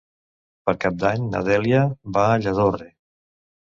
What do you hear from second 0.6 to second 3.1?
Per Cap d'Any na Dèlia va a Lladorre.